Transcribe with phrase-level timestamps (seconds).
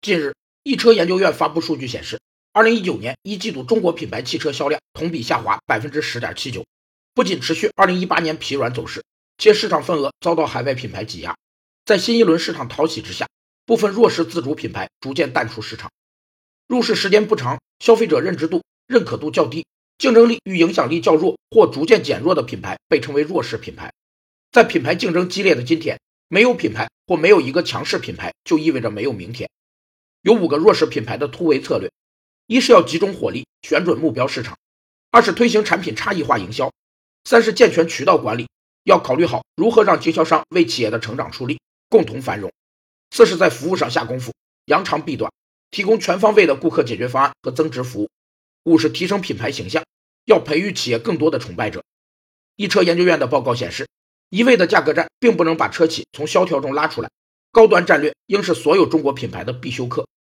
[0.00, 0.32] 近日，
[0.62, 2.20] 易车研究院发布数据显示，
[2.52, 6.64] 二零一九年一季度中国品牌汽车销量同比下滑百分之十点七九，
[7.14, 9.02] 不仅持续二零一八年疲软走势，
[9.38, 11.36] 且市场份额遭到海外品牌挤压。
[11.84, 13.26] 在新一轮市场淘洗之下，
[13.66, 15.90] 部分弱势自主品牌逐渐淡出市场。
[16.68, 19.66] 入市时间不长，消费者认知度、认可度较低，
[19.98, 23.92] 竞争力与影响力较弱或逐渐减弱的品牌被称为弱势品牌。
[24.52, 29.50] 在品牌竞争激烈的今天，没有品牌或没有一个强势品牌，就意味着没有明天。
[30.22, 31.90] 有五个弱势品牌的突围策略：
[32.46, 34.54] 一是要集中火力，选准目标市场；
[35.10, 36.68] 二是推行产品差异化营销；
[37.24, 38.48] 三是健全渠道管理，
[38.82, 42.50] 要考虑好如何让经销商为企业的成长出力，共同繁荣；
[43.10, 44.32] 四是在服务上下功夫，
[44.66, 45.32] 扬长避短，
[45.70, 48.08] 提供全方位的顾客解决方案和增值服务；
[48.64, 49.84] 五是提升品牌形象，
[50.24, 51.84] 要培育企业更多的崇拜者。
[52.56, 53.86] 易车研究院的报告显示，
[54.30, 57.08] 一味的价格战并不能把车企从萧条中拉出来。
[57.52, 60.08] 高端战略应是所有中国品牌的必修课。